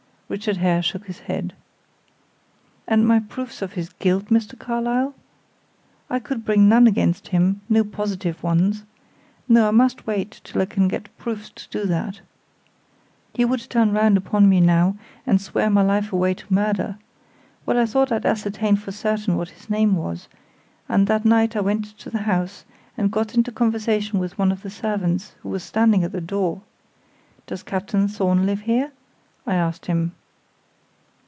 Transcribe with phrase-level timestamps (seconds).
[0.31, 1.53] Richard Hare shook his head.
[2.87, 4.57] "And my proofs of his guilt, Mr.
[4.57, 5.13] Carlyle?
[6.09, 8.83] I could bring none against him no positive ones.
[9.49, 12.21] No, I must wait till I can get proofs to do that.
[13.33, 14.95] He would turn round upon me now
[15.27, 16.97] and swear my life away to murder.
[17.65, 20.29] Well, I thought I'd ascertain for certain what his name was,
[20.87, 22.63] and that night I went to the house,
[22.97, 26.61] and got into conversation with one of the servants, who was standing at the door.
[27.47, 28.93] 'Does Captain Thorn live here?'
[29.45, 30.13] I asked him.